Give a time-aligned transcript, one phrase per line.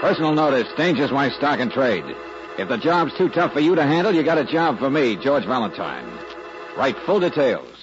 [0.00, 2.04] Personal notice, danger's my stock and trade.
[2.56, 5.16] If the job's too tough for you to handle, you got a job for me,
[5.16, 6.08] George Valentine.
[6.76, 7.77] Write full details.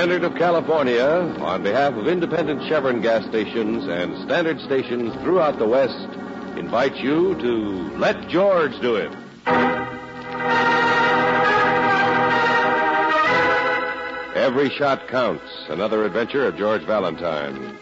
[0.00, 5.68] Standard of California, on behalf of independent Chevron gas stations and standard stations throughout the
[5.68, 6.08] West,
[6.56, 9.12] invites you to Let George Do It.
[14.34, 15.44] Every shot counts.
[15.68, 17.76] Another adventure of George Valentine.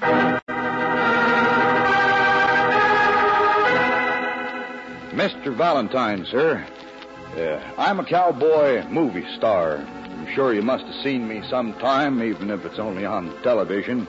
[5.12, 5.57] Mr.
[5.57, 6.67] Valentine, sir.
[7.37, 9.87] Uh, I'm a cowboy movie star.
[10.35, 14.07] Sure you must have seen me sometime, even if it's only on television.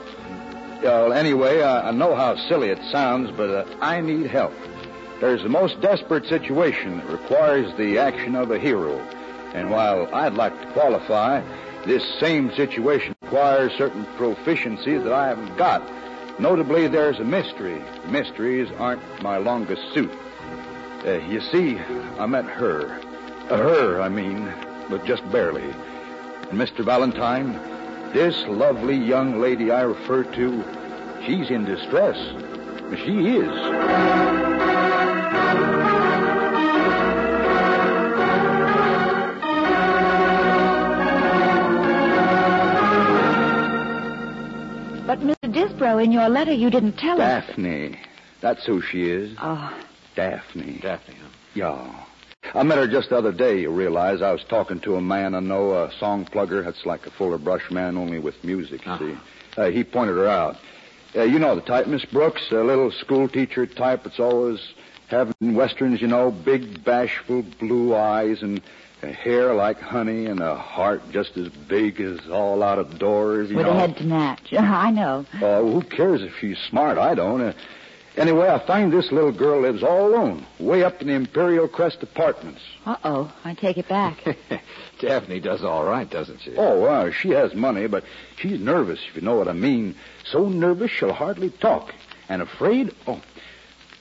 [0.83, 4.53] Well, anyway, I, I know how silly it sounds, but uh, I need help.
[5.19, 8.97] There's a most desperate situation that requires the action of a hero.
[9.53, 11.41] And while I'd like to qualify,
[11.85, 15.81] this same situation requires certain proficiencies that I haven't got.
[16.39, 17.83] Notably, there's a mystery.
[18.07, 20.11] Mysteries aren't my longest suit.
[21.05, 21.77] Uh, you see,
[22.17, 22.99] I met her.
[23.49, 24.53] Uh, her, I mean,
[24.89, 25.73] but just barely.
[26.49, 26.83] And Mr.
[26.83, 27.53] Valentine,
[28.13, 30.63] this lovely young lady I refer to,
[31.25, 32.17] she's in distress.
[33.05, 34.59] She is.
[45.05, 45.51] But, Mr.
[45.51, 47.45] Disbrow, in your letter, you didn't tell us.
[47.45, 47.99] Daphne.
[48.41, 49.35] That's who she is.
[49.41, 49.71] Oh,
[50.15, 50.79] Daphne.
[50.81, 51.29] Daphne, huh?
[51.53, 52.05] Yeah.
[52.55, 54.21] I met her just the other day, you realize.
[54.21, 56.63] I was talking to a man I know, a song plugger.
[56.63, 59.05] That's like a fuller brush man, only with music, you Uh-huh.
[59.07, 59.17] see.
[59.61, 60.57] Uh, he pointed her out.
[61.15, 64.59] Uh, you know the type, Miss Brooks, a little school teacher type that's always
[65.07, 68.61] having westerns, you know, big, bashful blue eyes and
[69.01, 73.55] hair like honey and a heart just as big as all out of doors, you
[73.57, 73.71] with know.
[73.71, 74.53] a head to match.
[74.53, 75.25] I know.
[75.41, 76.97] Uh, who cares if she's smart?
[76.97, 77.41] I don't.
[77.41, 77.53] Uh,
[78.19, 82.03] anyway, I find this little girl lives all alone, way up in the Imperial Crest
[82.03, 82.61] Apartments.
[82.85, 84.23] Uh-oh, I take it back.
[84.99, 86.55] Daphne does all right, doesn't she?
[86.55, 88.03] Oh, uh, she has money, but
[88.37, 89.95] she's nervous, if you know what I mean.
[90.25, 91.93] So nervous she'll hardly talk.
[92.27, 92.93] And afraid?
[93.07, 93.21] Oh,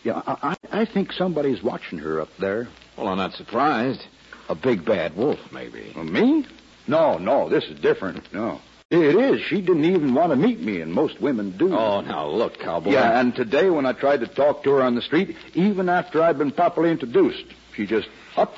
[0.05, 2.69] yeah, I, I I think somebody's watching her up there.
[2.97, 4.05] Well, I'm not surprised.
[4.49, 5.93] A big bad wolf, maybe.
[5.97, 6.47] Uh, me?
[6.87, 8.33] No, no, this is different.
[8.33, 8.61] No.
[8.91, 9.43] It is.
[9.43, 11.75] She didn't even want to meet me, and most women do.
[11.77, 12.93] Oh, now look, cowboy.
[12.93, 16.23] Yeah, and today when I tried to talk to her on the street, even after
[16.23, 17.45] I'd been properly introduced,
[17.77, 18.55] she just up,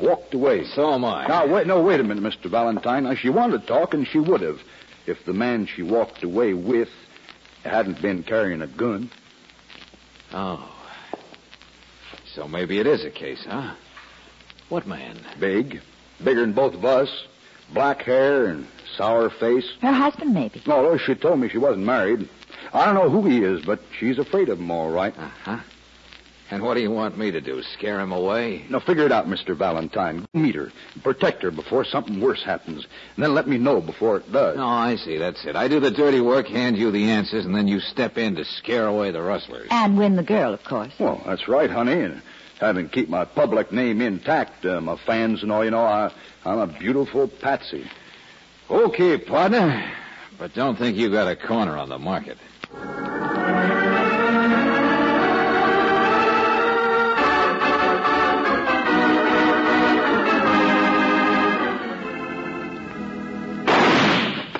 [0.00, 0.66] walked away.
[0.66, 1.26] So am I.
[1.26, 2.48] Now, wait, no, wait a minute, Mr.
[2.48, 3.04] Valentine.
[3.04, 4.60] Now, she wanted to talk, and she would have,
[5.06, 6.88] if the man she walked away with
[7.64, 9.10] hadn't been carrying a gun.
[10.32, 10.72] Oh.
[12.36, 13.74] So maybe it is a case, huh?
[14.68, 15.18] What man?
[15.40, 15.80] Big,
[16.22, 17.08] bigger than both of us,
[17.74, 19.68] black hair and sour face.
[19.80, 20.62] Her husband, maybe.
[20.66, 22.28] No, she told me she wasn't married.
[22.72, 25.16] I don't know who he is, but she's afraid of him, all right.
[25.18, 25.58] Uh-huh.
[26.50, 27.62] And what do you want me to do?
[27.62, 28.66] Scare him away?
[28.68, 29.56] No, figure it out, Mr.
[29.56, 30.26] Valentine.
[30.34, 30.70] Meet her.
[31.02, 32.86] Protect her before something worse happens.
[33.16, 34.58] And then let me know before it does.
[34.58, 35.16] No, I see.
[35.16, 35.56] That's it.
[35.56, 38.44] I do the dirty work, hand you the answers, and then you step in to
[38.44, 39.68] scare away the rustlers.
[39.70, 40.92] And win the girl, of course.
[40.98, 42.02] Well, that's right, honey.
[42.02, 42.22] And
[42.60, 46.12] having keep my public name intact, uh, my fans and all, you know, I,
[46.44, 47.90] I'm a beautiful patsy.
[48.70, 49.92] Okay, partner.
[50.38, 52.38] But don't think you got a corner on the market.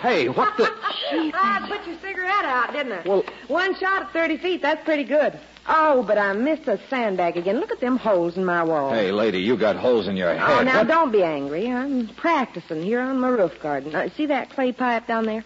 [0.03, 0.65] Hey, what the?
[1.13, 3.03] I put your cigarette out, didn't I?
[3.09, 5.39] Well- One shot at 30 feet, that's pretty good.
[5.69, 7.61] Oh, but I missed a sandbag again.
[7.61, 8.93] Look at them holes in my wall.
[8.93, 10.43] Hey, lady, you got holes in your head.
[10.43, 11.71] Oh, now What- don't be angry.
[11.71, 13.95] I'm practicing here on my roof garden.
[13.95, 15.45] Uh, see that clay pipe down there?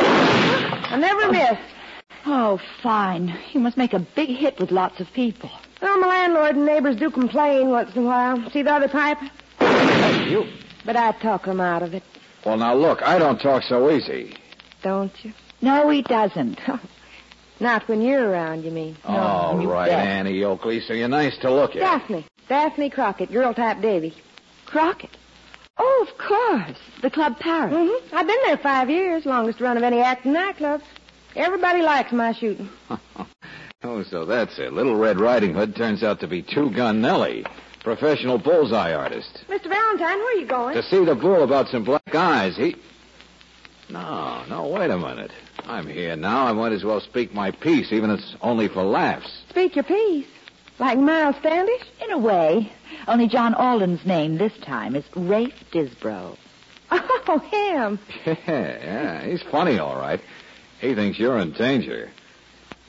[0.00, 1.58] I never miss.
[2.24, 3.34] Oh, fine.
[3.52, 5.50] You must make a big hit with lots of people.
[5.82, 8.50] Well, my landlord and neighbors do complain once in a while.
[8.50, 9.18] See the other pipe?
[9.58, 10.46] Hey, you.
[10.84, 12.02] But I talk 'em out of it,
[12.44, 14.34] Well, now look, I don't talk so easy.
[14.82, 15.32] don't you?
[15.60, 16.60] No, he doesn't.
[17.60, 18.96] Not when you're around, you mean?
[19.08, 20.04] No, All you right, bet.
[20.06, 21.80] Annie Oakley, so you're nice to look at.
[21.80, 22.26] Daphne.
[22.48, 24.12] Daphne Crockett, girl type Davy.
[24.66, 25.16] Crockett.
[25.78, 26.78] Oh, of course.
[27.00, 27.72] The Club Paris.
[27.72, 28.16] Mm-hmm.
[28.16, 30.82] I've been there five years, longest run of any acting nightclub.
[31.36, 32.68] Everybody likes my shooting.
[33.84, 34.72] oh, so that's it.
[34.72, 37.46] Little Red Riding Hood turns out to be Two Gun Nellie,
[37.84, 39.44] professional bullseye artist.
[39.48, 39.68] Mr.
[39.68, 40.74] Valentine, where are you going?
[40.74, 42.76] To see the bull about some black eyes, he.
[43.88, 45.30] No, no, wait a minute.
[45.64, 46.46] I'm here now.
[46.46, 49.42] I might as well speak my piece, even if it's only for laughs.
[49.50, 50.26] Speak your piece.
[50.78, 51.82] Like Miles Standish?
[52.02, 52.72] In a way.
[53.06, 56.36] Only John Alden's name this time is Rafe Disbro.
[56.90, 57.98] Oh, him.
[58.26, 60.20] Yeah, yeah, he's funny, all right.
[60.80, 62.10] He thinks you're in danger.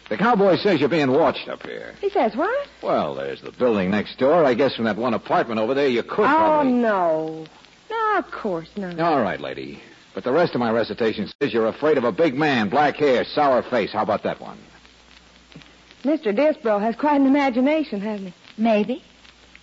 [0.09, 1.93] The cowboy says you're being watched up here.
[2.01, 2.67] He says what?
[2.81, 4.43] Well, there's the building next door.
[4.43, 6.71] I guess from that one apartment over there, you could Oh, probably.
[6.73, 7.45] no.
[7.93, 8.99] No, of course not.
[8.99, 9.81] All right, lady.
[10.13, 13.23] But the rest of my recitation says you're afraid of a big man, black hair,
[13.23, 13.91] sour face.
[13.91, 14.59] How about that one?
[16.03, 16.35] Mr.
[16.35, 18.61] Disbro has quite an imagination, hasn't he?
[18.61, 19.03] Maybe.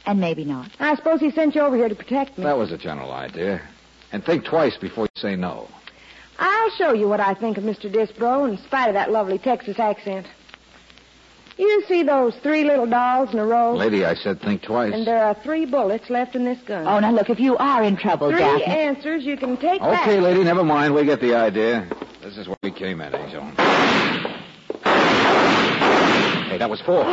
[0.07, 0.71] And maybe not.
[0.81, 2.45] I suppose he sent you over here to protect me.
[2.45, 3.61] That was a general idea.
[4.13, 5.69] And think twice before you say no.
[6.39, 7.93] I'll show you what I think of Mr.
[7.93, 10.27] Disbro in spite of that lovely Texas accent.
[11.61, 13.75] You see those three little dolls in a row?
[13.75, 14.95] Lady, I said think twice.
[14.95, 16.87] And there are three bullets left in this gun.
[16.87, 18.65] Oh, now look, if you are in trouble, Three Daphne.
[18.65, 20.09] answers you can take back.
[20.09, 20.95] Okay, lady, never mind.
[20.95, 21.87] We get the idea.
[22.23, 23.43] This is where we came in, Angel.
[26.49, 27.05] Hey, that was four.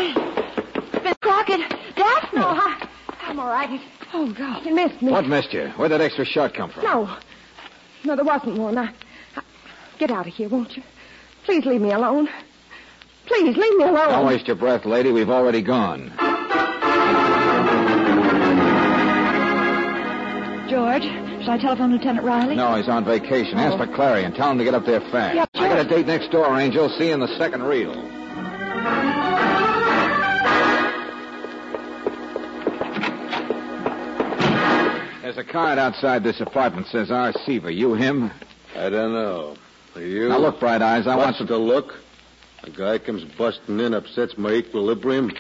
[1.03, 2.39] Miss Crockett, Daphne.
[2.39, 2.87] No, I,
[3.23, 3.81] I'm all right.
[4.13, 4.65] Oh, God.
[4.65, 5.11] You missed me.
[5.11, 5.67] What missed you?
[5.75, 6.85] Where'd that extra shot come from?
[6.85, 7.17] No.
[8.05, 8.77] No, there wasn't one.
[8.77, 8.93] I,
[9.35, 9.43] I,
[9.99, 10.83] get out of here, won't you?
[11.43, 12.29] Please leave me alone.
[13.27, 14.09] Please, leave me alone.
[14.09, 15.11] Don't waste your breath, lady.
[15.11, 16.13] We've already gone.
[20.69, 21.03] George,
[21.43, 22.55] shall I telephone Lieutenant Riley?
[22.55, 23.57] No, he's on vacation.
[23.57, 23.85] Ask oh.
[23.85, 25.35] for Clary and tell him to get up there fast.
[25.35, 26.89] Yeah, I got a date next door, Angel.
[26.89, 27.93] See you in the second reel.
[35.21, 36.87] There's a card outside this apartment.
[36.87, 37.33] Says R.
[37.45, 37.69] Seaver.
[37.69, 38.31] You him?
[38.75, 39.57] I don't know.
[39.95, 40.29] Are you?
[40.29, 41.07] Now look, Bright Eyes.
[41.07, 41.47] I want What's some.
[41.47, 41.93] to look?
[42.63, 45.31] A guy comes busting in, upsets my equilibrium.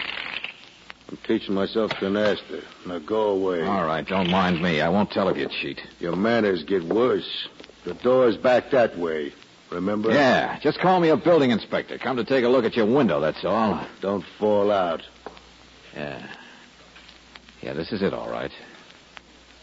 [1.09, 2.63] I'm teaching myself canasta.
[2.85, 3.63] Now go away.
[3.63, 4.81] All right, don't mind me.
[4.81, 5.81] I won't tell if you cheat.
[5.99, 7.47] Your manners get worse.
[7.85, 9.33] The door's back that way.
[9.71, 10.11] Remember?
[10.11, 11.97] Yeah, just call me a building inspector.
[11.97, 13.85] Come to take a look at your window, that's all.
[14.01, 15.01] Don't fall out.
[15.93, 16.25] Yeah.
[17.61, 18.51] Yeah, this is it, all right.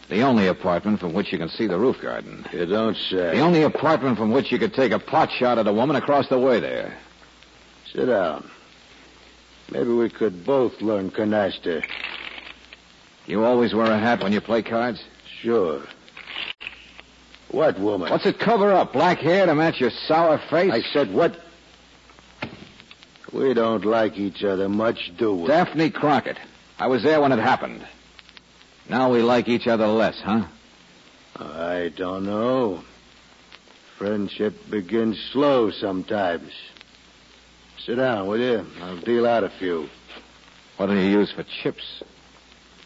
[0.09, 2.45] The only apartment from which you can see the roof garden.
[2.51, 3.35] You don't say.
[3.35, 6.29] The only apartment from which you could take a pot shot at a woman across
[6.29, 6.95] the way there.
[7.95, 8.49] Sit down.
[9.71, 11.81] Maybe we could both learn canasta.
[13.25, 15.01] You always wear a hat when you play cards?
[15.41, 15.81] Sure.
[17.49, 18.11] What woman?
[18.11, 18.91] What's it cover up?
[18.91, 20.73] Black hair to match your sour face?
[20.73, 21.39] I said what?
[23.31, 25.47] We don't like each other much, do we?
[25.47, 26.37] Daphne Crockett.
[26.77, 27.87] I was there when it happened.
[28.89, 30.45] Now we like each other less, huh?
[31.37, 32.83] I don't know.
[33.97, 36.51] Friendship begins slow sometimes.
[37.85, 38.65] Sit down, will you?
[38.81, 39.87] I'll deal out a few.
[40.77, 42.03] What do you use for chips?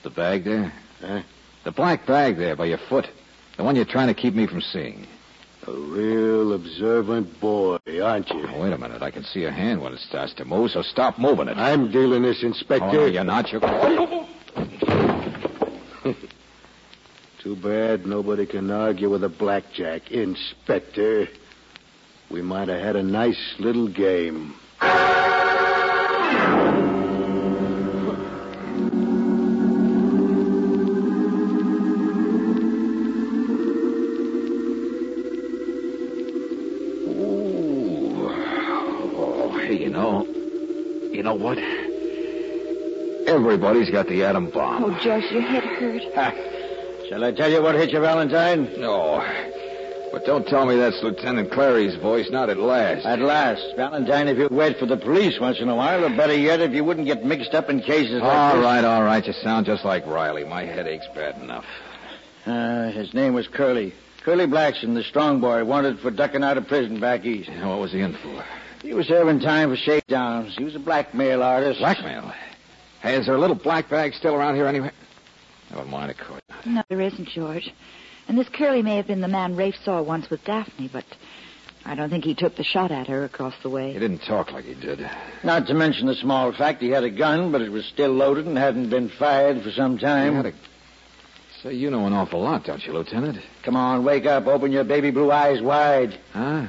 [0.04, 0.74] The bag there?
[1.00, 1.22] Huh?
[1.64, 3.08] The black bag there by your foot.
[3.58, 5.08] The one you're trying to keep me from seeing.
[5.68, 8.48] A real observant boy, aren't you?
[8.48, 9.02] Oh, wait a minute.
[9.02, 11.58] I can see your hand when it starts to move, so stop moving it.
[11.58, 12.92] I'm dealing this, Oh, Inspector.
[12.92, 13.52] no, you're not.
[13.52, 13.62] You're...
[17.44, 20.12] Too bad nobody can argue with a blackjack.
[20.12, 21.30] Inspector.
[22.30, 24.56] We might have had a nice little game.
[24.82, 24.86] Ooh.
[39.18, 40.26] Oh, hey, you know,
[41.12, 41.58] you know what?
[43.28, 44.84] Everybody's got the atom bomb.
[44.86, 46.02] Oh, George, your head hurt.
[47.10, 48.70] Shall I tell you what hit you, Valentine?
[48.80, 49.20] No.
[50.12, 53.06] But don't tell me that's Lieutenant Clary's voice, not at last.
[53.06, 53.62] At last.
[53.76, 56.72] Valentine, if you'd wait for the police once in a while, or better yet, if
[56.74, 58.64] you wouldn't get mixed up in cases like All this.
[58.64, 59.26] right, all right.
[59.26, 60.44] You sound just like Riley.
[60.46, 61.66] My headache's bad enough.
[62.46, 63.94] Uh, his name was Curly.
[64.24, 67.50] Curly Blackson, the strong boy, wanted for ducking out of prison back east.
[67.50, 68.44] Yeah, What was he in for?
[68.82, 70.56] He was serving time for shakedowns.
[70.58, 71.80] He was a blackmail artist.
[71.80, 72.34] Blackmail.
[73.02, 74.92] Hey, is there a little black bag still around here anywhere?
[75.70, 76.42] Never mind, of course.
[76.66, 77.72] No, there isn't, George.
[78.30, 81.04] And this Curly may have been the man Rafe saw once with Daphne, but
[81.84, 83.92] I don't think he took the shot at her across the way.
[83.92, 85.10] He didn't talk like he did.
[85.44, 88.46] Not to mention the small fact he had a gun, but it was still loaded
[88.46, 90.36] and hadn't been fired for some He time.
[90.36, 90.54] had a...
[91.64, 93.40] Say, you know an awful lot, don't you, Lieutenant?
[93.64, 94.46] Come on, wake up.
[94.46, 96.18] Open your baby blue eyes wide.
[96.32, 96.68] Huh?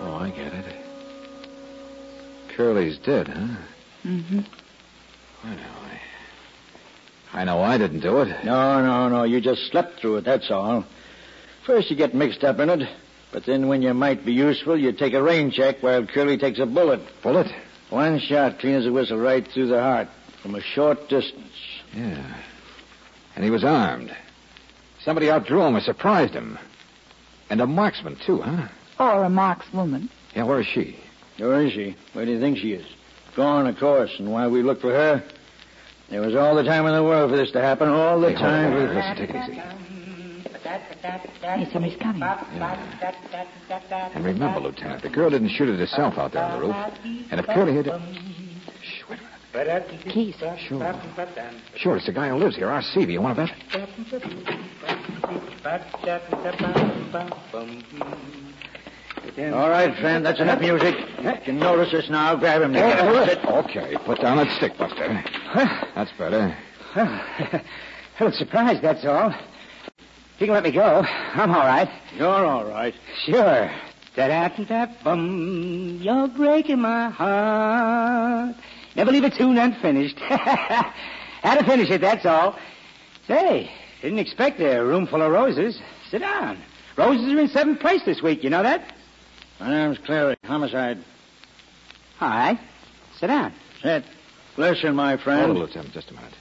[0.00, 0.76] Oh, I get it.
[2.56, 3.56] Curly's dead, huh?
[4.04, 4.40] Mm-hmm.
[5.44, 5.85] I know.
[7.32, 8.44] I, I know I didn't do it.
[8.44, 9.24] No, no, no.
[9.24, 10.84] You just slept through it, that's all.
[11.64, 12.88] First you get mixed up in it,
[13.32, 16.58] but then when you might be useful, you take a rain check while Curly takes
[16.58, 17.00] a bullet.
[17.22, 17.52] Bullet?
[17.90, 20.08] One shot clean as a whistle right through the heart
[20.42, 21.52] from a short distance.
[21.94, 22.34] Yeah.
[23.34, 24.14] And he was armed.
[25.00, 26.58] Somebody outdrew him or surprised him.
[27.50, 28.68] And a marksman, too, huh?
[28.98, 30.08] Or a markswoman.
[30.34, 30.98] Yeah, where is she?
[31.38, 31.96] Where is she?
[32.12, 32.86] Where do you think she is?
[33.36, 34.12] Gone, of course.
[34.18, 35.22] And why we look for her?
[36.10, 37.88] There was all the time in the world for this to happen.
[37.88, 38.72] All the Hey, time.
[38.72, 38.88] on.
[38.88, 39.62] for Listen, take it easy.
[41.42, 42.22] Hey, somebody's coming.
[44.14, 46.76] And remember, Lieutenant, the girl didn't shoot it herself out there on the roof.
[47.30, 47.86] And if Curly had...
[48.82, 49.22] Shh, wait a
[49.54, 49.66] minute.
[50.08, 50.34] Keys.
[50.68, 50.94] Sure.
[51.76, 53.12] Sure, it's the guy who lives here, our Stevie.
[53.14, 53.54] You want to bet?
[59.38, 60.24] All right, friend.
[60.24, 60.94] That's enough music.
[61.22, 62.34] You can notice us now.
[62.36, 62.74] Grab him.
[62.74, 65.22] Okay, put down that stick, Buster.
[65.94, 66.56] That's better.
[66.94, 67.62] a
[68.18, 69.28] little surprised, that's all.
[69.28, 71.90] If you can let me go, I'm all right.
[72.16, 72.94] You're all right.
[73.26, 73.70] Sure.
[74.14, 78.56] Da-da-da-bum, you're breaking my heart.
[78.94, 80.18] Never leave a tune unfinished.
[80.18, 82.58] Had to finish it, that's all.
[83.28, 85.78] Say, didn't expect a room full of roses.
[86.10, 86.58] Sit down.
[86.96, 88.95] Roses are in seventh place this week, you know that?
[89.60, 90.36] My name's Clary.
[90.44, 90.98] Homicide.
[92.20, 92.58] All right.
[93.18, 93.52] Sit down.
[93.82, 94.04] Sit.
[94.56, 95.46] Listen, my friend.
[95.46, 95.56] Hold friend.
[95.56, 96.32] it, Lieutenant, just a minute.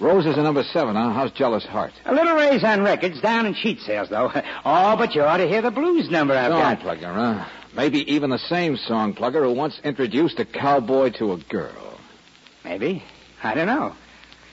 [0.00, 1.10] Roses are number seven, huh?
[1.12, 1.92] How's Jealous Heart?
[2.04, 4.32] A little raise on records, down in sheet sales, though.
[4.64, 6.80] Oh, but you ought to hear the blues number I've Song got.
[6.80, 7.44] plugger, huh?
[7.74, 11.98] Maybe even the same song plugger who once introduced a cowboy to a girl.
[12.64, 13.02] Maybe.
[13.42, 13.94] I don't know.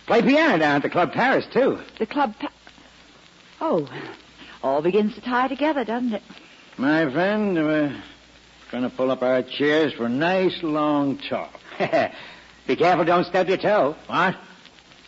[0.08, 1.79] Play piano down at the Club Paris, too.
[2.00, 2.34] The club.
[2.39, 2.51] Pa-
[3.62, 3.88] oh,
[4.63, 6.24] all begins to tie together, doesn't it?
[6.77, 8.03] My friend, we're
[8.70, 11.58] going to pull up our chairs for a nice long talk.
[12.67, 13.96] Be careful, don't stub your toe.
[14.08, 14.36] What?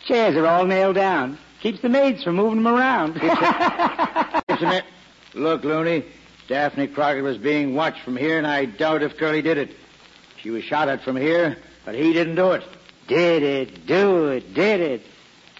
[0.06, 1.36] Chairs are all nailed down.
[1.60, 3.16] Keeps the maids from moving them around.
[5.34, 6.06] Look, Looney.
[6.48, 9.76] Daphne Crockett was being watched from here, and I doubt if Curly did it.
[10.40, 12.64] She was shot at from here, but he didn't do it.
[13.08, 15.02] did it, do it, did it.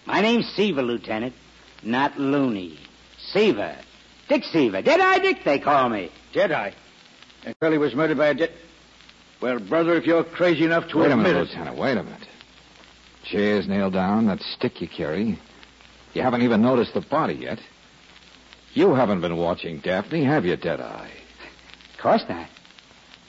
[0.07, 1.35] My name's Seaver, Lieutenant,
[1.83, 2.79] not Looney.
[3.35, 3.77] Seaver.
[4.29, 4.83] Dick Seaver.
[4.83, 6.11] Dead-Eye Dick, they call me.
[6.33, 6.75] Did I?
[7.45, 8.53] And Curly was murdered by a dead.
[9.41, 11.41] Well, brother, if you're crazy enough to Wait a minute, it.
[11.49, 11.79] Lieutenant.
[11.79, 12.29] Wait a minute.
[13.25, 15.39] Chairs nailed down, that stick you carry.
[16.15, 17.59] You haven't even noticed the body yet.
[18.75, 21.11] You haven't been watching Daphne, have you, Deadeye?
[21.95, 22.49] Of course not.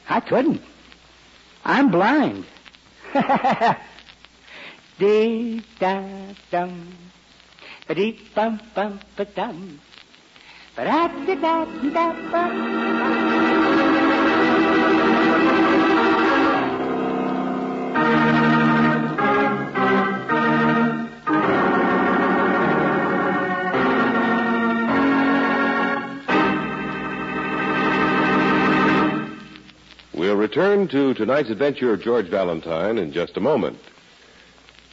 [0.08, 0.62] I couldn't.
[1.64, 2.46] I'm blind.
[5.00, 6.04] Dee da
[6.52, 6.94] dum.
[7.88, 9.36] Ba dee bum bum ba dum.
[9.36, 9.80] Ba da da da da bum.
[30.14, 33.80] We'll return to tonight's adventure of George Valentine in just a moment.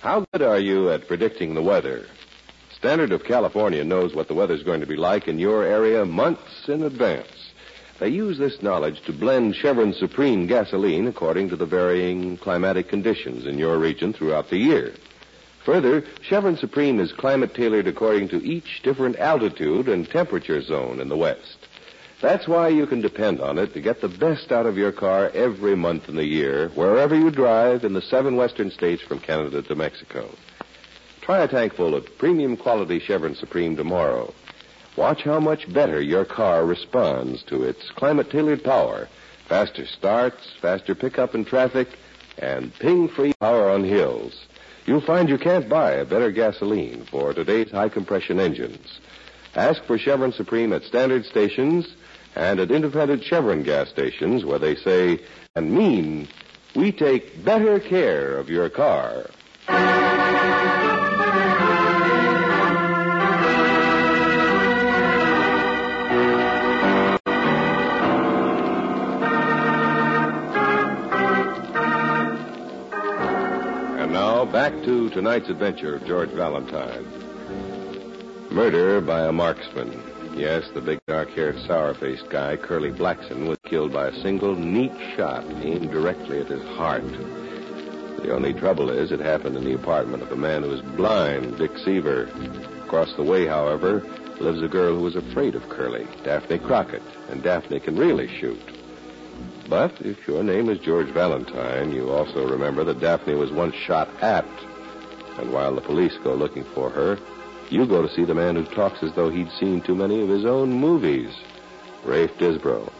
[0.01, 2.07] How good are you at predicting the weather?
[2.77, 6.69] Standard of California knows what the weather's going to be like in your area months
[6.69, 7.53] in advance.
[7.99, 13.47] They use this knowledge to blend Chevron Supreme gasoline according to the varying climatic conditions
[13.47, 14.93] in your region throughout the year.
[15.65, 21.09] Further, Chevron Supreme is climate tailored according to each different altitude and temperature zone in
[21.09, 21.57] the West.
[22.21, 25.31] That's why you can depend on it to get the best out of your car
[25.31, 29.63] every month in the year, wherever you drive in the seven western states from Canada
[29.63, 30.29] to Mexico.
[31.27, 34.33] Try a tank full of premium quality Chevron Supreme tomorrow.
[34.95, 39.09] Watch how much better your car responds to its climate tailored power.
[39.49, 41.89] Faster starts, faster pickup in traffic,
[42.39, 44.47] and ping free power on hills.
[44.87, 49.01] You'll find you can't buy a better gasoline for today's high compression engines.
[49.57, 51.93] Ask for Chevron Supreme at standard stations
[52.37, 55.19] and at independent Chevron gas stations where they say
[55.57, 56.29] and mean
[56.77, 59.27] we take better care of your car.
[74.17, 77.05] Now back to tonight's adventure of George Valentine.
[78.51, 79.93] Murder by a marksman.
[80.35, 85.45] Yes, the big dark-haired, sour-faced guy, Curly Blackson, was killed by a single neat shot
[85.63, 87.07] aimed directly at his heart.
[88.23, 91.59] The only trouble is it happened in the apartment of a man who is blind,
[91.59, 92.31] Dick Seaver.
[92.87, 94.01] Across the way, however,
[94.41, 98.63] lives a girl who is afraid of Curly, Daphne Crockett, and Daphne can really shoot.
[99.69, 104.09] But if your name is George Valentine, you also remember that Daphne was once shot
[104.23, 104.47] at.
[105.39, 107.19] And while the police go looking for her,
[107.69, 110.29] you go to see the man who talks as though he'd seen too many of
[110.29, 111.31] his own movies,
[112.05, 112.93] Rafe Disbrow.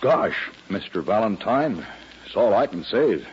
[0.00, 1.02] Gosh, Mr.
[1.02, 1.84] Valentine.
[2.22, 3.26] That's all I can say is,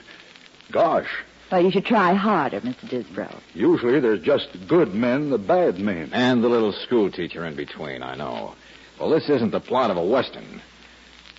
[0.72, 1.10] gosh.
[1.52, 2.90] Well, you should try harder, Mr.
[2.90, 3.40] Disbrow.
[3.54, 6.10] Usually there's just good men, the bad men.
[6.12, 8.56] And the little school teacher in between, I know.
[9.00, 10.62] Well, this isn't the plot of a Western.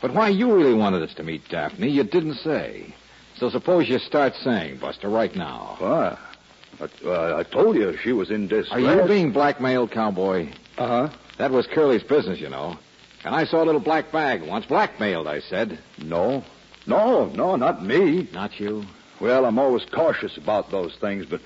[0.05, 2.95] But why you really wanted us to meet Daphne, you didn't say.
[3.39, 5.77] So suppose you start saying, Buster, right now.
[5.79, 6.19] Why?
[6.79, 8.71] I, uh, I told you she was in distress.
[8.71, 10.53] Are you being blackmailed, cowboy?
[10.77, 11.17] Uh huh.
[11.39, 12.77] That was Curly's business, you know.
[13.25, 14.67] And I saw a little black bag once.
[14.67, 15.79] Blackmailed, I said.
[15.97, 16.45] No.
[16.87, 18.29] No, no, not me.
[18.31, 18.85] Not you?
[19.23, 21.41] Well, I'm always cautious about those things, but.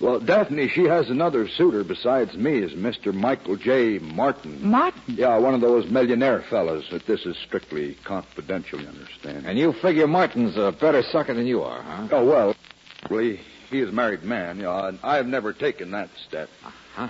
[0.00, 3.12] Well, Daphne, she has another suitor besides me, is Mr.
[3.12, 3.98] Michael J.
[3.98, 4.66] Martin.
[4.66, 5.02] Martin?
[5.08, 6.86] Yeah, one of those millionaire fellas.
[6.90, 9.44] But this is strictly confidential, you understand?
[9.44, 12.08] And you figure Martin's a better sucker than you are, huh?
[12.12, 12.56] Oh, well,
[13.10, 16.48] really, he is a married man, you know, and I have never taken that step.
[16.64, 17.08] Uh-huh.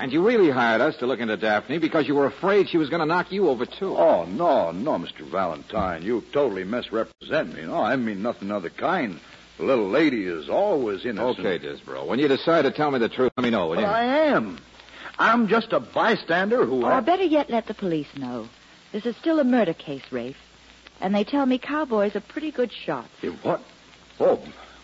[0.00, 2.90] And you really hired us to look into Daphne because you were afraid she was
[2.90, 3.96] going to knock you over, too.
[3.96, 5.20] Oh, no, no, Mr.
[5.20, 6.02] Valentine.
[6.02, 7.62] You totally misrepresent me.
[7.62, 9.20] No, I mean nothing of the kind.
[9.58, 11.46] The little lady is always innocent.
[11.46, 12.06] Okay, Disbro.
[12.06, 13.86] When you decide to tell me the truth, let me know, will But you?
[13.86, 14.58] I am.
[15.18, 16.84] I'm just a bystander who...
[16.84, 18.48] Or better yet, let the police know.
[18.92, 20.36] This is still a murder case, Rafe.
[21.00, 23.08] And they tell me cowboys are pretty good shots.
[23.22, 23.62] You what?
[24.20, 24.40] Oh,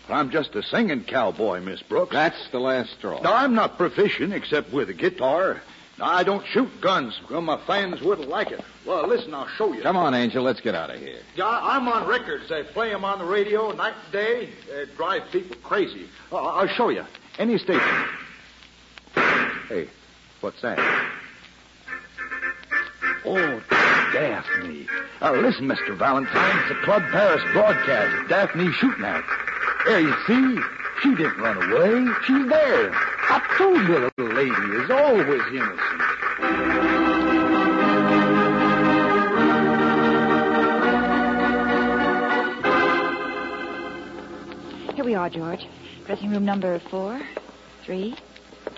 [0.09, 2.13] I'm just a singing cowboy, Miss Brooks.
[2.13, 3.21] That's the last straw.
[3.21, 5.61] Now, I'm not proficient except with a guitar.
[5.99, 7.19] Now, I don't shoot guns.
[7.29, 8.61] Well, my fans wouldn't like it.
[8.85, 9.83] Well, listen, I'll show you.
[9.83, 10.43] Come on, Angel.
[10.43, 11.19] Let's get out of here.
[11.35, 12.49] Yeah, I'm on records.
[12.49, 14.49] They play 'em on the radio night and day.
[14.67, 16.09] They drive people crazy.
[16.31, 17.05] Oh, I'll show you.
[17.37, 18.05] Any station.
[19.69, 19.87] Hey,
[20.41, 20.79] what's that?
[23.25, 23.61] Oh,
[24.11, 24.87] Daphne.
[25.21, 25.95] Uh, listen, Mr.
[25.97, 28.29] Valentine, it's a Club Paris broadcast.
[28.29, 29.23] Daphne shooting at.
[29.85, 30.59] There, you see?
[31.01, 32.13] She didn't run away.
[32.25, 32.93] She's there.
[33.29, 34.51] I told you the little lady
[34.83, 36.01] is always innocent.
[44.95, 45.65] Here we are, George.
[46.05, 47.21] Dressing room number four,
[47.85, 48.15] three,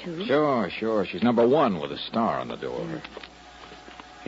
[0.03, 0.25] two.
[0.25, 1.05] Sure, sure.
[1.05, 2.85] She's number one with a star on the door.
[2.87, 3.01] Hey,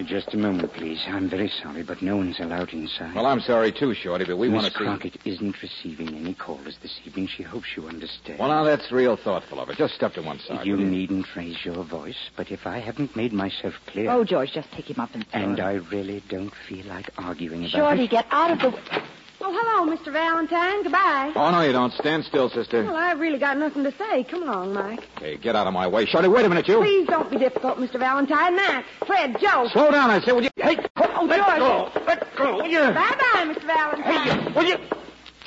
[0.06, 1.04] just a moment, please.
[1.08, 3.16] I'm very sorry, but no one's allowed inside.
[3.16, 4.86] Well, I'm sorry, too, Shorty, but we Miss want to see...
[4.86, 7.28] Crockett isn't receiving any callers this evening.
[7.28, 8.40] She hopes you understand.
[8.40, 9.74] Well, now, that's real thoughtful of her.
[9.74, 10.66] Just step to one side.
[10.66, 14.72] you needn't raise your voice, but if I haven't made myself clear, Oh, George, just
[14.72, 18.10] take him up and and I really don't feel like arguing about Shorty, it.
[18.12, 19.04] get out of the way.
[19.40, 20.12] Oh, hello, Mr.
[20.12, 20.82] Valentine.
[20.84, 21.32] Goodbye.
[21.36, 21.94] Oh, no, you don't.
[21.94, 22.84] Stand still, sister.
[22.84, 24.24] Well, I've really got nothing to say.
[24.24, 25.02] Come along, Mike.
[25.20, 26.06] Hey, get out of my way.
[26.06, 26.78] Shorty, wait a minute, you.
[26.80, 28.00] Please don't be difficult, Mr.
[28.00, 28.56] Valentine.
[28.56, 29.68] Mac, Fred, Joe.
[29.72, 30.50] Slow down, I say, will you?
[30.56, 31.92] Hey, oh, let go.
[32.08, 32.80] Let go, will you?
[32.80, 33.66] Bye-bye, Mr.
[33.66, 34.40] Valentine.
[34.40, 34.78] Hey, Will you?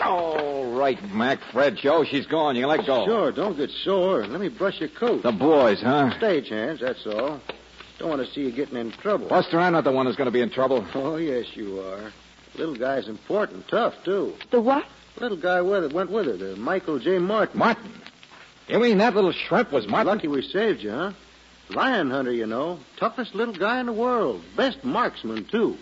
[0.03, 2.55] All right, Mac, Fred, Joe, she's gone.
[2.57, 3.05] You can let go.
[3.07, 4.25] Sure, don't get sore.
[4.25, 5.23] Let me brush your coat.
[5.25, 6.11] The boys, huh?
[6.19, 7.41] Stagehands, that's all.
[7.99, 9.29] Don't want to see you getting in trouble.
[9.29, 10.87] Buster, I'm not the one who's going to be in trouble.
[10.95, 12.13] Oh, yes, you are.
[12.57, 14.35] Little guy's important, tough, too.
[14.51, 14.85] The what?
[15.19, 17.19] Little guy with it went with her, uh, the Michael J.
[17.19, 17.59] Martin.
[17.59, 17.93] Martin?
[18.69, 20.13] You mean that little shrimp was Martin?
[20.13, 21.13] Lucky we saved you, huh?
[21.71, 22.79] Lion hunter, you know.
[22.97, 24.43] Toughest little guy in the world.
[24.57, 25.77] Best marksman, too.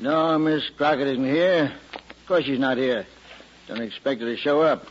[0.00, 1.72] No, Miss Crockett isn't here.
[1.94, 3.06] Of course she's not here.
[3.66, 4.86] Don't expect her to show up.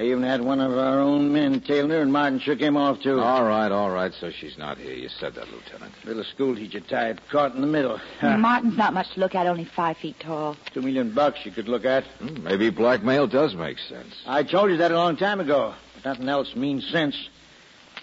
[0.00, 3.02] I even had one of our own men tailing her, and Martin shook him off,
[3.02, 3.20] too.
[3.20, 4.10] All right, all right.
[4.18, 4.94] So she's not here.
[4.94, 5.92] You said that, Lieutenant.
[6.06, 8.00] Little schoolteacher type, caught in the middle.
[8.22, 10.56] Martin's not much to look at, only five feet tall.
[10.72, 12.04] Two million bucks you could look at.
[12.18, 14.22] Hmm, maybe blackmail does make sense.
[14.26, 15.74] I told you that a long time ago.
[15.96, 17.28] But nothing else means sense.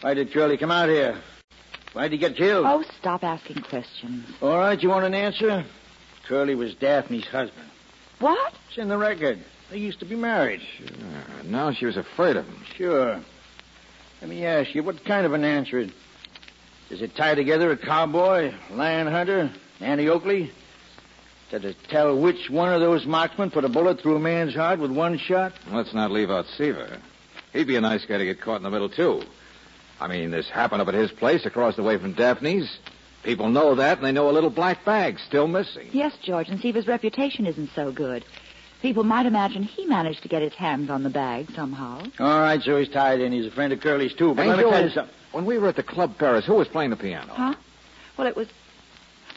[0.02, 1.20] Why did Curly come out here?
[1.94, 2.68] Why'd he get killed?
[2.68, 4.24] Oh, stop asking questions.
[4.40, 5.66] All right, you want an answer?
[6.28, 7.72] Curly was Daphne's husband.
[8.20, 8.54] What?
[8.70, 9.40] It's in the record.
[9.70, 10.62] They used to be married.
[10.78, 10.88] Sure.
[11.44, 12.64] Now she was afraid of him.
[12.76, 13.20] Sure.
[14.22, 15.80] Let me ask you, what kind of an answer?
[15.80, 15.92] is,
[16.90, 20.52] Does it tie together a cowboy, lion hunter, Annie Oakley?
[21.52, 24.80] Does it tell which one of those marksmen put a bullet through a man's heart
[24.80, 25.54] with one shot?
[25.72, 26.98] Let's not leave out Seaver.
[27.54, 29.22] He'd be a nice guy to get caught in the middle, too.
[30.00, 32.78] I mean, this happened up at his place across the way from Daphne's.
[33.24, 35.90] People know that, and they know a little black bag still missing.
[35.92, 38.24] Yes, George, and Seaver's reputation isn't so good.
[38.82, 42.02] People might imagine he managed to get his hands on the bag somehow.
[42.20, 43.32] All right, so he's tied in.
[43.32, 44.36] He's a friend of Curly's, too.
[44.36, 45.16] But Hey, let me Joe, tell you something.
[45.32, 47.34] When we were at the Club Paris, who was playing the piano?
[47.34, 47.56] Huh?
[48.18, 48.48] Well, it was.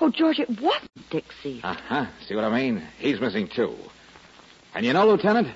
[0.01, 1.61] Oh, George, it wasn't Dixie.
[1.63, 2.07] Uh-huh.
[2.27, 2.83] See what I mean?
[2.99, 3.75] He's missing, too.
[4.75, 5.49] And you know, Lieutenant,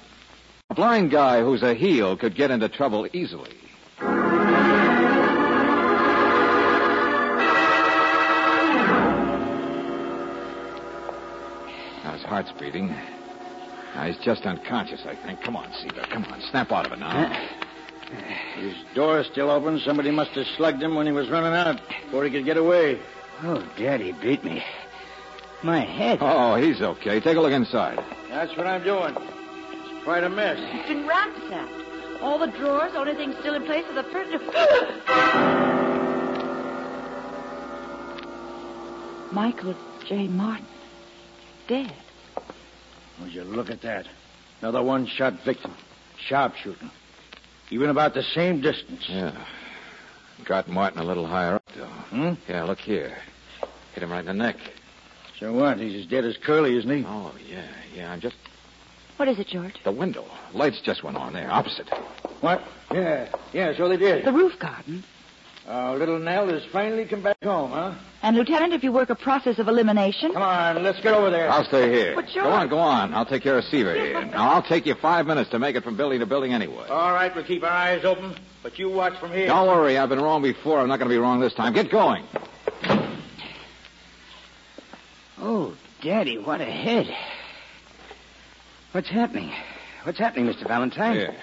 [0.70, 3.56] a blind guy who's a heel could get into trouble easily.
[12.02, 12.94] Now his heart's beating.
[13.94, 15.40] Now he's just unconscious, I think.
[15.42, 16.02] Come on, Seaver.
[16.10, 16.40] Come on.
[16.50, 17.10] Snap out of it now.
[17.10, 17.48] Uh,
[18.56, 19.78] his door's still open.
[19.80, 22.98] Somebody must have slugged him when he was running out before he could get away.
[23.42, 24.62] Oh, Daddy beat me.
[25.62, 26.18] My head.
[26.20, 27.20] Oh, he's okay.
[27.20, 28.02] Take a look inside.
[28.28, 29.14] That's what I'm doing.
[29.16, 30.58] It's quite a mess.
[30.60, 32.20] It's been ransacked.
[32.20, 34.40] All the drawers, the only thing still in place is the furniture.
[39.32, 39.74] Michael
[40.06, 40.28] J.
[40.28, 40.66] Martin.
[41.66, 41.92] Dead.
[43.20, 44.06] Would you look at that?
[44.60, 45.74] Another one-shot victim.
[46.18, 46.90] Sharpshooting.
[47.70, 49.06] Even about the same distance.
[49.08, 49.32] Yeah.
[50.44, 51.84] Got Martin a little higher up, though.
[51.84, 52.32] Hmm?
[52.48, 53.16] Yeah, look here.
[53.94, 54.56] Hit him right in the neck.
[55.38, 55.78] So what?
[55.78, 57.04] He's as dead as Curly, isn't he?
[57.06, 58.12] Oh, yeah, yeah.
[58.12, 58.36] I'm just.
[59.16, 59.74] What is it, George?
[59.84, 60.24] The window.
[60.52, 61.88] Lights just went on there, opposite.
[62.40, 62.62] What?
[62.92, 63.28] Yeah.
[63.52, 64.24] Yeah, so they did.
[64.24, 65.04] The roof garden.
[65.66, 67.94] Oh, little Nell has finally come back home, huh?
[68.22, 70.32] And, Lieutenant, if you work a process of elimination.
[70.34, 71.48] Come on, let's get over there.
[71.50, 72.14] I'll stay here.
[72.14, 73.14] But, George- Go on, go on.
[73.14, 74.24] I'll take care of Seaver here.
[74.26, 76.86] Now, I'll take you five minutes to make it from building to building anyway.
[76.90, 79.46] All right, we'll keep our eyes open, but you watch from here.
[79.46, 79.96] Don't worry.
[79.96, 80.80] I've been wrong before.
[80.80, 81.72] I'm not going to be wrong this time.
[81.72, 82.24] Get going.
[85.38, 87.06] Oh, Daddy, what a head.
[88.92, 89.50] What's happening?
[90.04, 90.66] What's happening, Mr.
[90.68, 91.16] Valentine?
[91.16, 91.34] Here.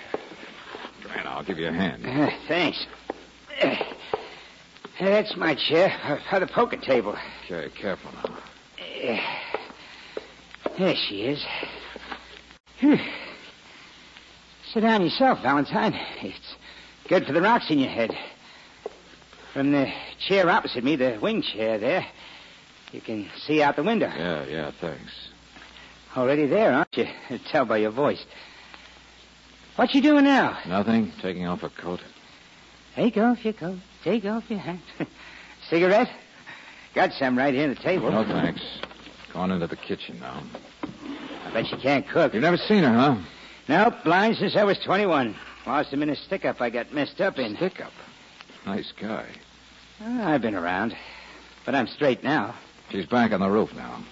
[1.03, 2.05] Grant, I'll give you a hand.
[2.05, 2.85] Uh, thanks.
[3.61, 3.75] Uh,
[5.09, 7.17] that's my chair for the poker table.
[7.49, 8.37] Okay, careful now.
[9.09, 9.19] Uh,
[10.77, 11.45] there she is.
[14.73, 15.93] Sit down yourself, Valentine.
[16.21, 16.55] It's
[17.09, 18.15] good for the rocks in your head.
[19.53, 19.91] From the
[20.27, 22.05] chair opposite me, the wing chair there,
[22.91, 24.07] you can see out the window.
[24.07, 25.11] Yeah, yeah, thanks.
[26.15, 27.07] Already there, aren't you?
[27.51, 28.23] Tell by your voice.
[29.75, 30.57] What you doing now?
[30.67, 31.11] Nothing?
[31.21, 32.01] Taking off a coat?
[32.95, 33.79] Take off your coat.
[34.03, 34.79] Take off your hat.
[35.69, 36.09] Cigarette?
[36.93, 38.11] Got some right here on the table.
[38.11, 38.61] No, thanks.
[39.33, 40.43] Gone into the kitchen now.
[41.45, 42.33] I bet you can't cook.
[42.33, 43.17] You've never seen her, huh?
[43.69, 45.35] Nope, blind since I was 21.
[45.65, 47.55] Lost him in a stick-up I got messed up in.
[47.55, 47.93] Stick up.
[48.65, 49.27] Nice guy.
[50.01, 50.95] Oh, I've been around.
[51.65, 52.55] But I'm straight now.
[52.89, 54.03] She's back on the roof now.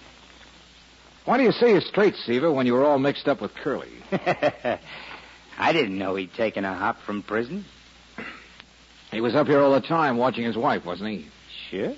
[1.26, 3.92] Why do you say you're straight, Seaver, when you were all mixed up with Curly?
[4.12, 7.66] I didn't know he'd taken a hop from prison.
[9.12, 11.28] He was up here all the time watching his wife, wasn't he?
[11.70, 11.96] Sure.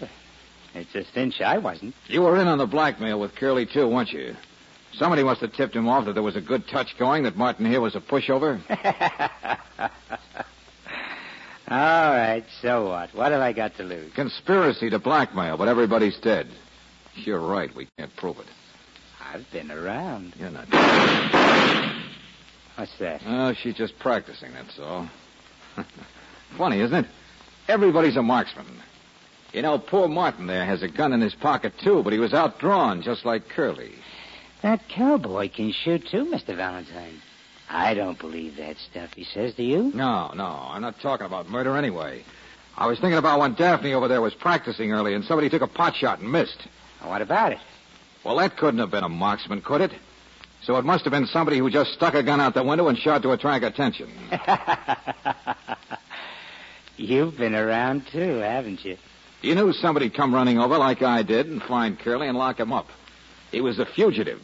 [0.73, 1.93] It's a cinch I wasn't.
[2.07, 4.35] You were in on the blackmail with Curly, too, weren't you?
[4.93, 7.65] Somebody must have tipped him off that there was a good touch going, that Martin
[7.65, 8.59] here was a pushover.
[11.67, 13.13] All right, so what?
[13.13, 14.13] What have I got to lose?
[14.13, 16.47] Conspiracy to blackmail, but everybody's dead.
[17.15, 18.47] You're right, we can't prove it.
[19.21, 20.33] I've been around.
[20.37, 20.67] You're not.
[22.75, 23.21] What's that?
[23.25, 25.09] Oh, she's just practicing, that's all.
[26.57, 27.11] Funny, isn't it?
[27.67, 28.65] Everybody's a marksman.
[29.53, 32.33] You know, poor Martin there has a gun in his pocket, too, but he was
[32.33, 33.93] outdrawn, just like Curly.
[34.61, 36.55] That cowboy can shoot too, Mr.
[36.55, 37.21] Valentine.
[37.69, 39.91] I don't believe that stuff he says, do you?
[39.93, 42.23] No, no, I'm not talking about murder anyway.
[42.77, 45.67] I was thinking about when Daphne over there was practicing early and somebody took a
[45.67, 46.67] pot shot and missed.
[47.01, 47.59] What about it?
[48.23, 49.91] Well, that couldn't have been a marksman, could it?
[50.63, 52.97] So it must have been somebody who just stuck a gun out the window and
[52.97, 54.11] shot to attract attention.
[57.01, 58.95] You've been around too, haven't you?
[59.41, 62.71] You knew somebody'd come running over like I did and find Curly and lock him
[62.71, 62.89] up.
[63.51, 64.39] He was a fugitive.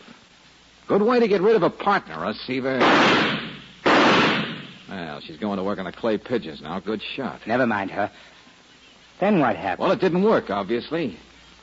[0.87, 2.79] Good way to get rid of a partner, huh, Seaver?
[4.89, 6.79] Well, she's going to work on the clay pigeons now.
[6.79, 7.45] Good shot.
[7.45, 8.09] Never mind her.
[9.19, 9.79] Then what happened?
[9.79, 11.15] Well, it didn't work, obviously.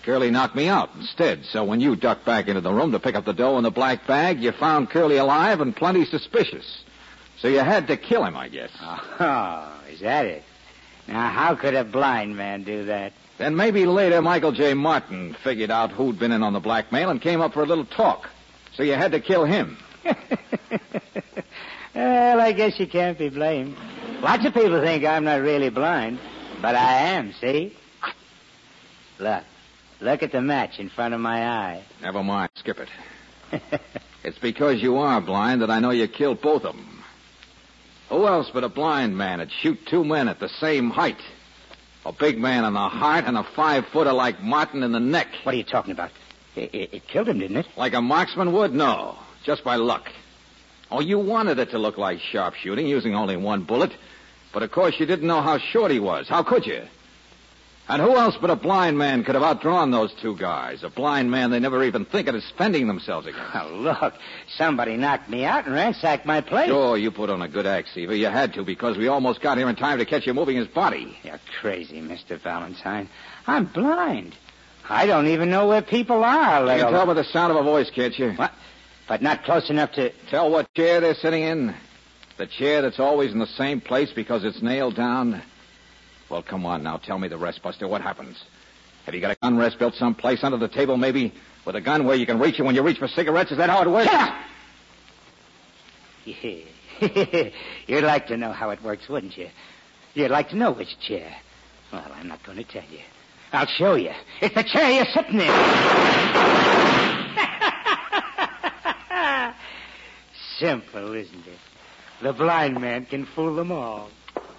[0.04, 3.16] Curly knocked me out instead, so when you ducked back into the room to pick
[3.16, 6.84] up the dough in the black bag, you found Curly alive and plenty suspicious.
[7.38, 8.70] So you had to kill him, I guess.
[8.80, 10.44] Oh, is that it?
[11.08, 13.12] Now, how could a blind man do that?
[13.38, 14.74] Then maybe later Michael J.
[14.74, 17.84] Martin figured out who'd been in on the blackmail and came up for a little
[17.84, 18.28] talk.
[18.74, 19.76] So you had to kill him.
[21.94, 23.76] well, I guess you can't be blamed.
[24.20, 26.18] Lots of people think I'm not really blind,
[26.62, 27.76] but I am, see?
[29.18, 29.44] Look.
[30.00, 31.82] Look at the match in front of my eye.
[32.02, 32.50] Never mind.
[32.56, 32.88] Skip it.
[34.24, 36.93] It's because you are blind that I know you killed both of them.
[38.14, 41.18] Who else but a blind man would shoot two men at the same height?
[42.06, 45.26] A big man in the heart and a five-footer like Martin in the neck.
[45.42, 46.12] What are you talking about?
[46.54, 47.66] It, it, it killed him, didn't it?
[47.76, 48.72] Like a marksman would?
[48.72, 49.18] No.
[49.42, 50.12] Just by luck.
[50.92, 53.90] Oh, you wanted it to look like sharpshooting, using only one bullet.
[54.52, 56.28] But of course you didn't know how short he was.
[56.28, 56.84] How could you?
[57.86, 60.82] And who else but a blind man could have outdrawn those two guys?
[60.82, 63.54] A blind man they never even think of defending themselves against.
[63.54, 64.14] Oh, look.
[64.56, 66.68] Somebody knocked me out and ransacked my place.
[66.68, 68.14] Sure, you put on a good act, Seaver.
[68.14, 70.68] You had to because we almost got here in time to catch you moving his
[70.68, 71.18] body.
[71.22, 72.40] You're crazy, Mr.
[72.40, 73.08] Valentine.
[73.46, 74.34] I'm blind.
[74.88, 76.62] I don't even know where people are.
[76.62, 78.32] You can tell by the sound of a voice, can't you?
[78.32, 78.52] What?
[79.06, 80.10] But not close enough to.
[80.30, 81.74] Tell what chair they're sitting in?
[82.38, 85.42] The chair that's always in the same place because it's nailed down?
[86.30, 86.96] Well, come on now.
[86.98, 87.86] Tell me the rest, Buster.
[87.86, 88.42] What happens?
[89.06, 91.32] Have you got a gun rest built someplace under the table, maybe?
[91.66, 93.52] With a gun where you can reach it when you reach for cigarettes?
[93.52, 94.08] Is that how it works?
[94.10, 94.42] Yeah.
[97.86, 99.48] You'd like to know how it works, wouldn't you?
[100.14, 101.34] You'd like to know which chair.
[101.92, 103.00] Well, I'm not going to tell you.
[103.52, 104.12] I'll show you.
[104.40, 105.48] It's the chair you're sitting in.
[110.58, 111.58] Simple, isn't it?
[112.22, 114.08] The blind man can fool them all.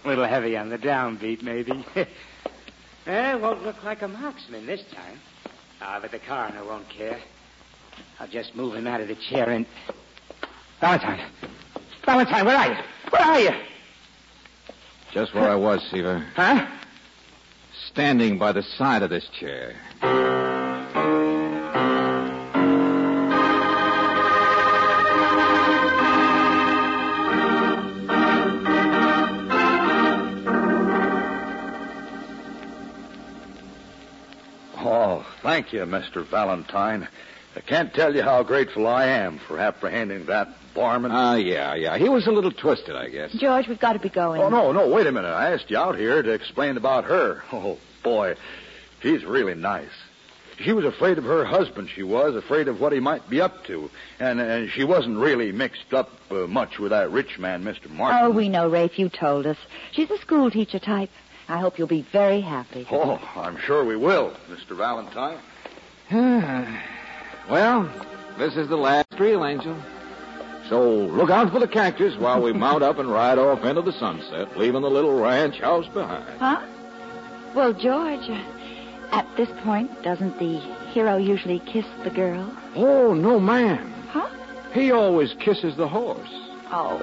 [0.06, 1.84] A little heavy on the downbeat, maybe.
[3.08, 5.20] eh, won't look like a marksman this time.
[5.82, 7.20] Ah, but the coroner won't care.
[8.20, 9.66] I'll just move him out of the chair and.
[10.80, 11.28] Valentine.
[12.06, 12.78] Valentine, where are you?
[13.10, 13.52] Where are you?
[15.12, 16.24] Just where I was, Seaver.
[16.36, 16.68] Huh?
[17.88, 19.76] Standing by the side of this chair.
[35.56, 36.26] Thank you, Mr.
[36.26, 37.08] Valentine.
[37.56, 41.12] I can't tell you how grateful I am for apprehending that barman.
[41.14, 41.98] Ah, yeah, yeah.
[41.98, 43.32] He was a little twisted, I guess.
[43.32, 44.42] George, we've got to be going.
[44.42, 45.30] oh, no, no, wait a minute.
[45.30, 47.42] I asked you out here to explain about her.
[47.54, 48.36] Oh, boy,
[49.02, 49.96] she's really nice.
[50.60, 53.64] She was afraid of her husband, she was, afraid of what he might be up
[53.66, 53.90] to.
[54.20, 57.90] And, and she wasn't really mixed up uh, much with that rich man, Mr.
[57.90, 58.20] Martin.
[58.24, 59.00] Oh, we know, Rafe.
[59.00, 59.58] You told us.
[59.94, 61.10] She's a schoolteacher type.
[61.48, 62.88] I hope you'll be very happy.
[62.92, 64.76] Oh, I'm sure we will, Mr.
[64.76, 65.40] Valentine.
[67.50, 67.92] well,
[68.38, 69.76] this is the last reel, Angel.
[70.70, 73.94] So look out for the cactus while we mount up and ride off into the
[73.94, 76.40] sunset, leaving the little ranch house behind.
[76.40, 76.66] Huh?
[77.54, 78.44] Well, George, uh,
[79.12, 80.58] at this point, doesn't the
[80.92, 82.52] hero usually kiss the girl?
[82.76, 83.94] Oh, no, ma'am.
[84.10, 84.28] Huh?
[84.74, 86.28] He always kisses the horse.
[86.72, 87.00] Oh.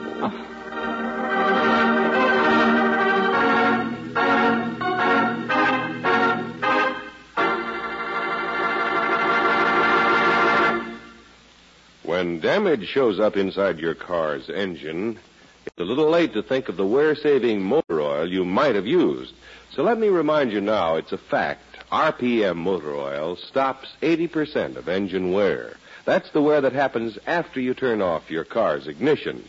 [12.33, 15.19] When damage shows up inside your car's engine,
[15.67, 19.35] it's a little late to think of the wear-saving motor oil you might have used.
[19.73, 21.77] So let me remind you now, it's a fact.
[21.93, 25.77] RPM motor oil stops 80% of engine wear.
[26.07, 29.47] That's the wear that happens after you turn off your car's ignition.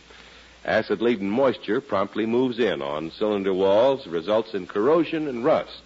[0.66, 5.80] Acid-laden moisture promptly moves in on cylinder walls, results in corrosion and rust.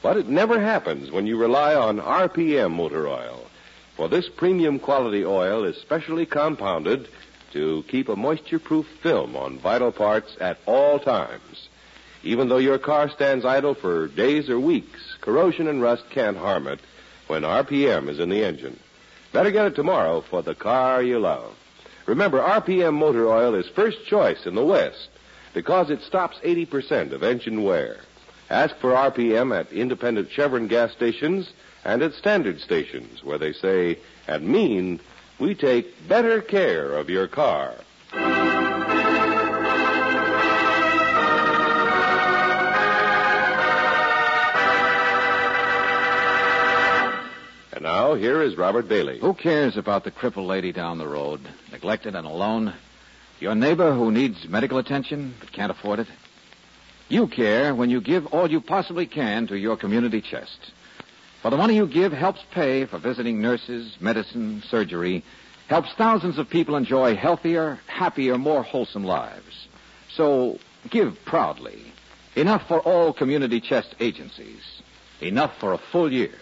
[0.00, 3.44] But it never happens when you rely on RPM motor oil.
[3.98, 7.08] For this premium quality oil is specially compounded
[7.52, 11.68] to keep a moisture-proof film on vital parts at all times.
[12.22, 16.68] Even though your car stands idle for days or weeks, corrosion and rust can't harm
[16.68, 16.78] it
[17.26, 18.78] when RPM is in the engine.
[19.32, 21.56] Better get it tomorrow for the car you love.
[22.06, 25.08] Remember, RPM motor oil is first choice in the West
[25.54, 27.96] because it stops 80% of engine wear.
[28.48, 31.52] Ask for RPM at independent Chevron gas stations
[31.88, 35.00] and at standard stations where they say and mean
[35.38, 37.72] we take better care of your car.
[47.72, 49.18] And now, here is Robert Bailey.
[49.20, 51.40] Who cares about the crippled lady down the road,
[51.72, 52.74] neglected and alone?
[53.40, 56.08] Your neighbor who needs medical attention but can't afford it?
[57.08, 60.72] You care when you give all you possibly can to your community chest.
[61.42, 65.22] For the money you give helps pay for visiting nurses, medicine, surgery,
[65.68, 69.68] helps thousands of people enjoy healthier, happier, more wholesome lives.
[70.10, 70.58] So
[70.90, 71.92] give proudly.
[72.34, 74.62] Enough for all community chest agencies.
[75.20, 76.34] Enough for a full year.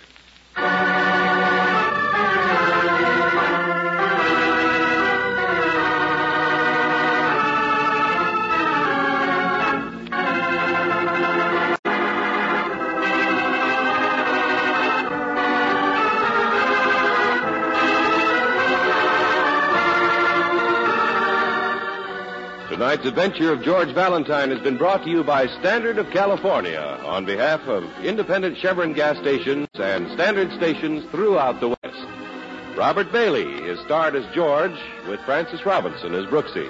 [23.06, 27.60] Adventure of George Valentine has been brought to you by Standard of California on behalf
[27.68, 32.76] of independent Chevron gas stations and standard stations throughout the West.
[32.76, 34.76] Robert Bailey is starred as George
[35.08, 36.68] with Frances Robinson as Brooksy.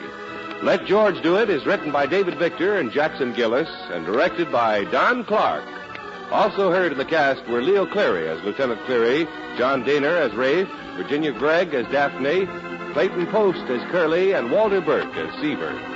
[0.62, 4.84] Let George Do It is written by David Victor and Jackson Gillis and directed by
[4.84, 5.64] Don Clark.
[6.30, 10.68] Also heard in the cast were Leo Cleary as Lieutenant Cleary, John Dehner as Rafe,
[10.96, 12.46] Virginia Gregg as Daphne,
[12.92, 15.95] Clayton Post as Curly, and Walter Burke as Seaver.